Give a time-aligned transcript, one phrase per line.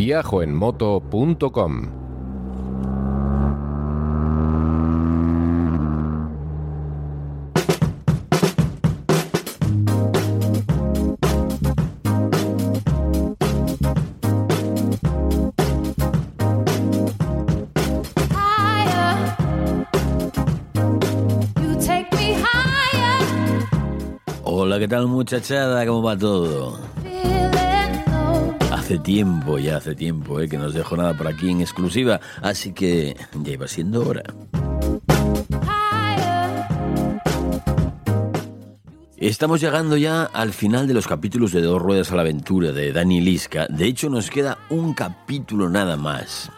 [0.00, 1.72] viajoenmoto.com
[24.44, 25.84] Hola, ¿qué tal muchachada?
[25.84, 26.78] ¿Cómo va todo?
[28.98, 30.48] Tiempo, ya hace tiempo, ¿eh?
[30.48, 34.22] que no os dejo nada por aquí en exclusiva, así que ya iba siendo hora.
[39.16, 42.92] Estamos llegando ya al final de los capítulos de Dos Ruedas a la Aventura de
[42.92, 43.66] Dani Lisca.
[43.68, 46.50] De hecho, nos queda un capítulo nada más,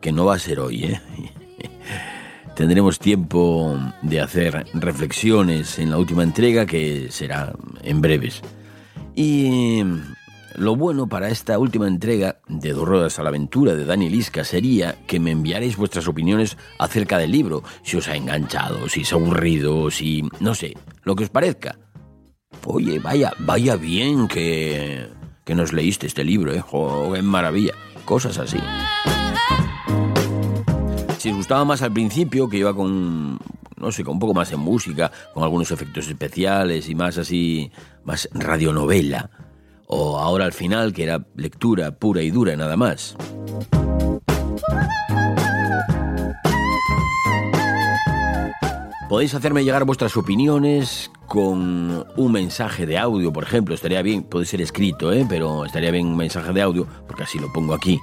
[0.00, 1.00] que no va a ser hoy, ¿eh?
[2.54, 8.40] Tendremos tiempo de hacer reflexiones en la última entrega, que será en breves.
[9.14, 9.82] Y
[10.56, 14.44] lo bueno para esta última entrega de Dos Ruedas a la Aventura de Dani Lisca
[14.44, 19.14] sería que me enviaréis vuestras opiniones acerca del libro, si os ha enganchado, si ha
[19.14, 20.22] aburrido, si...
[20.40, 21.78] no sé, lo que os parezca.
[22.64, 25.08] Oye, vaya, vaya bien que,
[25.44, 26.60] que nos leíste este libro, ¿eh?
[26.60, 27.74] ¡Jo, qué maravilla!
[28.04, 28.58] Cosas así.
[31.18, 33.38] Si os gustaba más al principio, que iba con,
[33.76, 37.70] no sé, con un poco más de música, con algunos efectos especiales y más así,
[38.04, 39.30] más radionovela,
[39.86, 43.16] o ahora al final, que era lectura pura y dura nada más.
[49.08, 53.74] Podéis hacerme llegar vuestras opiniones con un mensaje de audio, por ejemplo.
[53.74, 55.24] Estaría bien, puede ser escrito, ¿eh?
[55.28, 58.00] pero estaría bien un mensaje de audio, porque así lo pongo aquí.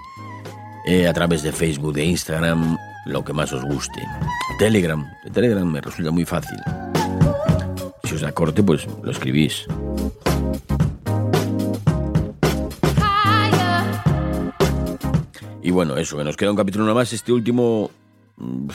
[0.85, 4.01] Eh, a través de Facebook, de Instagram, lo que más os guste.
[4.57, 6.57] Telegram, de Telegram me resulta muy fácil.
[8.05, 9.67] Si os da corte, pues lo escribís.
[15.73, 17.11] Bueno, eso, que nos queda un capítulo nada más.
[17.13, 17.91] Este último,
[18.37, 18.67] mm,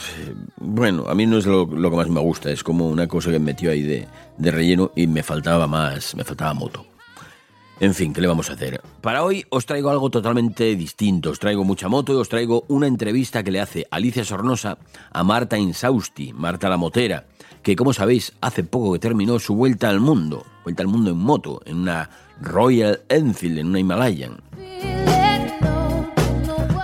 [0.57, 2.51] bueno, a mí no es lo, que más me gusta.
[2.51, 6.15] Es como una cosa que me metió ahí de, de relleno y me faltaba más,
[6.15, 6.85] me faltaba moto.
[7.79, 8.81] En fin, ¿qué le vamos a hacer?
[8.99, 11.29] Para hoy os traigo algo totalmente distinto.
[11.29, 14.77] Os traigo mucha moto y os traigo una entrevista que le hace Alicia Sornosa
[15.11, 17.27] a Marta Insausti, Marta la Motera,
[17.63, 21.17] que como sabéis hace poco que terminó su vuelta al mundo, vuelta al mundo en
[21.17, 22.09] moto, en una
[22.41, 24.48] Royal Enfield, en una Himalayan.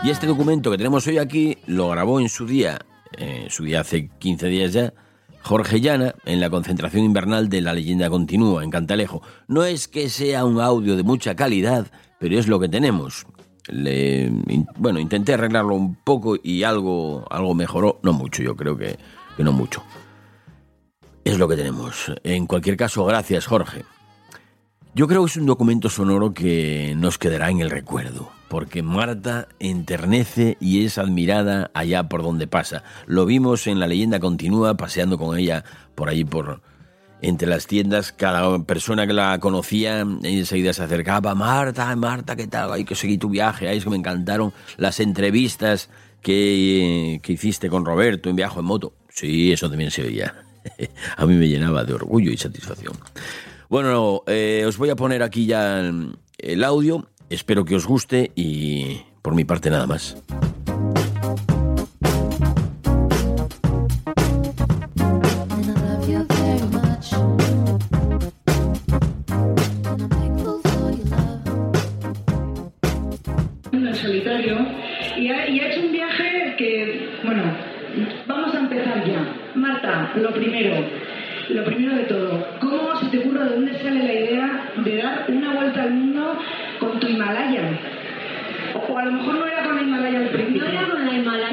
[0.05, 2.77] Y este documento que tenemos hoy aquí lo grabó en su día,
[3.17, 4.93] eh, su día hace 15 días ya,
[5.41, 9.23] Jorge Llana en la concentración invernal de La leyenda continúa en Cantalejo.
[9.47, 11.87] No es que sea un audio de mucha calidad,
[12.19, 13.25] pero es lo que tenemos.
[13.67, 14.29] Le,
[14.77, 18.99] bueno, intenté arreglarlo un poco y algo, algo mejoró, no mucho, yo creo que,
[19.35, 19.83] que no mucho.
[21.23, 22.13] Es lo que tenemos.
[22.23, 23.85] En cualquier caso, gracias Jorge.
[24.93, 29.47] Yo creo que es un documento sonoro que nos quedará en el recuerdo, porque Marta
[29.59, 32.83] enternece y es admirada allá por donde pasa.
[33.05, 35.63] Lo vimos en La leyenda continúa, paseando con ella
[35.95, 36.61] por ahí por
[37.21, 42.71] entre las tiendas, cada persona que la conocía enseguida se acercaba, Marta, Marta, ¿qué tal?
[42.73, 45.89] Hay que seguir tu viaje, ahí es que me encantaron las entrevistas
[46.21, 48.93] que, que hiciste con Roberto en Viajo en Moto.
[49.09, 50.35] Sí, eso también se oía.
[51.17, 52.93] A mí me llenaba de orgullo y satisfacción.
[53.69, 55.91] Bueno, eh, os voy a poner aquí ya
[56.37, 57.09] el audio.
[57.29, 60.15] Espero que os guste y por mi parte nada más.
[73.71, 74.57] en solitario.
[75.17, 77.43] Y ha, y ha hecho un viaje que, bueno,
[78.27, 79.51] vamos a empezar ya.
[79.55, 80.85] Marta, lo primero,
[81.49, 85.25] lo primero de todo, ¿cómo se te ocurre, de dónde sale la idea de dar
[85.29, 86.37] una vuelta al mundo
[86.79, 87.61] con tu Himalaya?
[88.73, 90.65] O, a lo mejor no era con la Himalaya al principio.
[90.65, 91.45] No era con la Himalaya.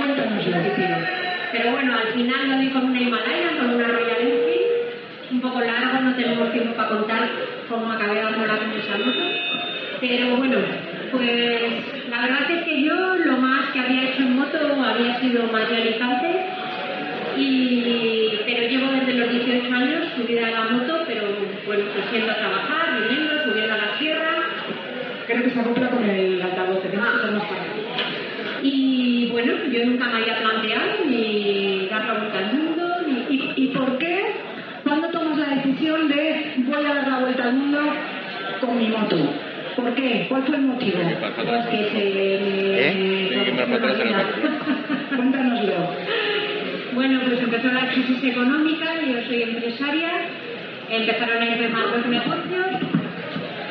[1.53, 5.61] Pero bueno, al final lo di con una Himalaya, con una Royal Enfield, un poco
[5.61, 7.29] largo, no tenemos tiempo para contar
[7.69, 9.21] cómo acabé con esa moto.
[10.01, 10.57] Pero bueno,
[11.13, 15.45] pues la verdad es que yo lo más que había hecho en moto había sido
[15.45, 16.47] materializante,
[17.37, 21.23] y, pero llevo desde los 18 años subida a la moto, pero
[21.67, 24.33] bueno, pues yendo a trabajar, viniendo, subiendo a la sierra.
[25.27, 27.45] Creo que se acopla con el altavoz, tenemos que ser más
[28.63, 33.37] Y bueno, yo nunca me había planteado ni dar la vuelta al mundo, ni...
[33.37, 34.25] ¿Y, ¿Y por qué?
[34.83, 37.81] ¿Cuándo tomas la decisión de voy a dar la vuelta al mundo
[38.61, 39.17] con mi moto?
[39.77, 40.27] ¿Por qué?
[40.29, 40.99] ¿Cuál fue el motivo?
[41.37, 42.35] Pues que se...
[42.89, 43.55] ¿Eh?
[45.17, 45.89] Cuéntanoslo.
[46.95, 50.11] Bueno, pues empezó la crisis económica, yo soy empresaria,
[50.91, 52.67] empezaron a irme mal los negocios,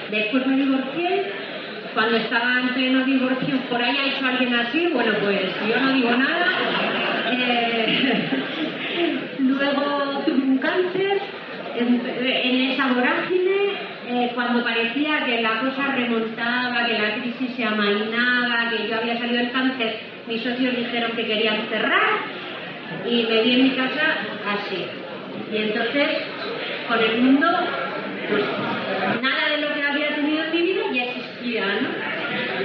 [0.09, 1.23] después me divorcié,
[1.93, 5.93] cuando estaba en pleno divorcio, por ahí ha hecho alguien así, bueno, pues yo no
[5.93, 6.47] digo nada.
[7.31, 8.29] Eh,
[9.39, 11.21] luego tuve un cáncer,
[11.75, 13.73] en, esa vorágine,
[14.07, 19.17] eh, cuando parecía que la cosa remontaba, que la crisis se amainaba, que yo había
[19.17, 22.19] salido del cáncer, mis socios dijeron que querían cerrar
[23.05, 24.17] y me vi en mi casa
[24.47, 24.85] así.
[25.51, 26.07] Y entonces,
[26.87, 27.47] con el mundo,
[28.29, 28.43] pues
[29.21, 30.81] nada de lo que había tenido en mi vida
[31.59, 31.89] ¿no?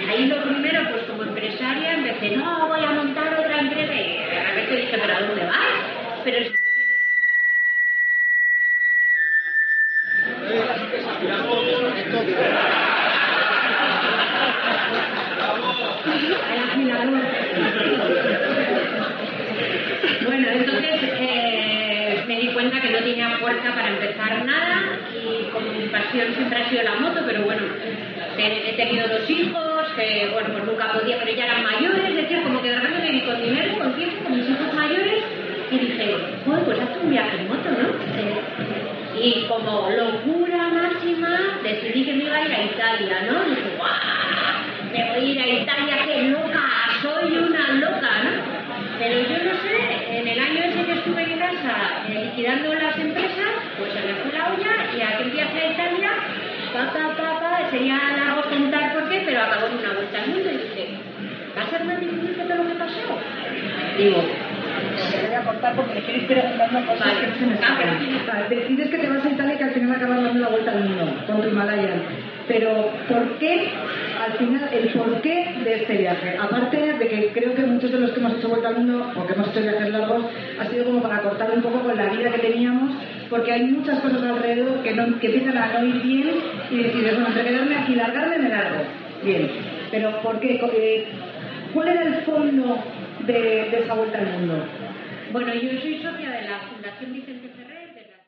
[0.09, 4.45] Ahí lo primero, pues como empresaria, empecé, no, voy a montar otra empresa y de
[4.45, 5.57] repente dije, ¿pero a dónde vas?
[6.25, 6.67] Pero si.
[20.25, 25.73] Bueno, entonces eh, me di cuenta que no tenía fuerza para empezar nada y como
[25.73, 27.63] mi pasión siempre ha sido la moto, pero bueno,
[28.39, 29.77] he, tenido dos hijos,
[30.33, 33.13] bueno, pues nunca podía, pero ya eran mayores, es decir, como que de repente me
[33.13, 35.25] vi con dinero, con tiempo, con mis hijos mayores
[35.71, 39.19] y dije, joder, pues hazte un viaje en moto, ¿no?
[39.19, 43.47] Y como locura máxima decidí que me iba a ir a Italia, ¿no?
[43.47, 43.91] Y dije, ¡guau!
[44.93, 46.63] Me voy a ir a Italia, qué loca,
[47.01, 48.57] soy una loca, ¿no?
[48.99, 52.99] Pero yo no sé, en el año ese que estuve en casa eh, liquidando las
[52.99, 53.49] empresas,
[53.79, 56.11] pues se me fue la olla y aquel viaje a Italia,
[56.73, 57.27] pa, pa, pa,
[58.67, 60.89] contar por qué, pero acabó en una vuelta al mundo y dije,
[61.57, 63.21] ¿va a ser más difícil que todo lo que pasó?
[63.97, 64.23] Digo,
[65.11, 67.21] Te voy a cortar porque me queréis preguntando cosas Vale.
[67.21, 67.99] que no se me escapan.
[68.27, 70.71] Vale, decides que te vas a Italia y que al final acabas dando la vuelta
[70.73, 72.03] al mundo con tu Himalayan.
[72.49, 73.71] Pero, ¿por qué,
[74.25, 76.37] al final, el porqué de este viaje?
[76.41, 79.27] Aparte de que creo que muchos de los que hemos hecho vuelta al mundo, o
[79.27, 80.27] que hemos hecho viajes largos,
[80.61, 82.93] ha sido como para cortar un poco con la vida que teníamos,
[83.29, 86.31] porque hay muchas cosas alrededor que, no, que empiezan a no ir bien
[86.71, 88.85] y decides, bueno, entre quedarme aquí largarme, me largo.
[89.25, 89.51] Bien.
[89.91, 90.55] Pero, ¿por qué?
[90.55, 91.05] Eh,
[91.75, 92.79] ¿Cuál era el fondo
[93.27, 94.67] de, de esa vuelta al mundo?
[95.33, 98.27] bueno, yo soy socia de la Fundación Vicente Ferrer, de la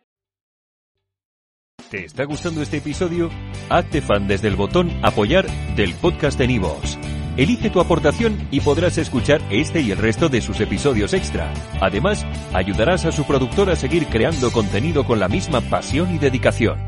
[1.90, 3.31] ¿Te está gustando este episodio?
[3.69, 5.46] Hazte fan desde el botón Apoyar
[5.76, 6.99] del podcast de Nivos.
[7.37, 11.52] Elige tu aportación y podrás escuchar este y el resto de sus episodios extra.
[11.81, 16.88] Además, ayudarás a su productor a seguir creando contenido con la misma pasión y dedicación.